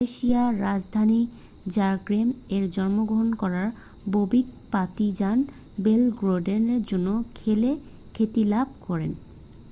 ক্রোয়েশিয়ার 0.03 0.53
রাজধানী 0.61 1.19
জাগ্রেব-এ 1.69 2.29
জন্মগ্রহণ 2.75 3.29
করা 3.33 3.63
বোবিক 4.05 4.47
পার্তিজান 4.71 5.37
বেলগ্রেডের 5.77 6.63
জন্য 6.89 7.07
খেলে 7.35 7.71
খ্যাতিলাভ 8.15 8.67
করেন 8.81 9.11